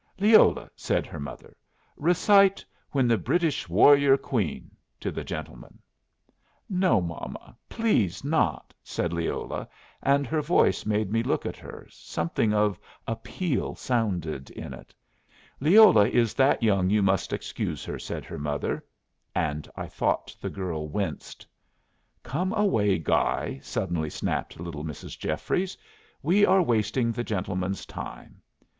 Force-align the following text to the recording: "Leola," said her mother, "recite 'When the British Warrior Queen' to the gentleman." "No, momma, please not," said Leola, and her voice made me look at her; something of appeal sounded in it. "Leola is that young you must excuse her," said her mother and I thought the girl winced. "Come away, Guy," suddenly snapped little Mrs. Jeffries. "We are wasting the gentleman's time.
"Leola," 0.19 0.67
said 0.75 1.05
her 1.05 1.19
mother, 1.19 1.55
"recite 1.95 2.65
'When 2.89 3.07
the 3.07 3.19
British 3.19 3.69
Warrior 3.69 4.17
Queen' 4.17 4.71
to 4.99 5.11
the 5.11 5.23
gentleman." 5.23 5.77
"No, 6.67 6.99
momma, 7.01 7.55
please 7.69 8.23
not," 8.25 8.73
said 8.83 9.13
Leola, 9.13 9.69
and 10.01 10.25
her 10.25 10.41
voice 10.41 10.87
made 10.87 11.11
me 11.11 11.21
look 11.21 11.45
at 11.45 11.57
her; 11.57 11.85
something 11.91 12.51
of 12.51 12.79
appeal 13.05 13.75
sounded 13.75 14.49
in 14.49 14.73
it. 14.73 14.91
"Leola 15.59 16.09
is 16.09 16.33
that 16.33 16.63
young 16.63 16.89
you 16.89 17.03
must 17.03 17.31
excuse 17.31 17.85
her," 17.85 17.99
said 17.99 18.25
her 18.25 18.39
mother 18.39 18.83
and 19.35 19.69
I 19.75 19.85
thought 19.87 20.35
the 20.41 20.49
girl 20.49 20.87
winced. 20.87 21.45
"Come 22.23 22.53
away, 22.53 22.97
Guy," 22.97 23.59
suddenly 23.61 24.09
snapped 24.09 24.59
little 24.59 24.83
Mrs. 24.83 25.15
Jeffries. 25.15 25.77
"We 26.23 26.43
are 26.43 26.63
wasting 26.63 27.11
the 27.11 27.23
gentleman's 27.23 27.85
time. 27.85 28.41